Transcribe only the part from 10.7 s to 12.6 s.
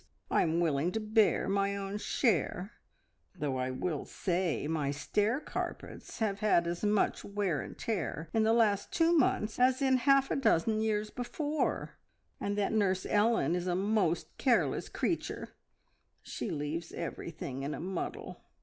years before, and